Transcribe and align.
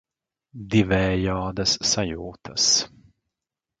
Divējādas 0.75 1.75
sajūtas. 1.93 2.69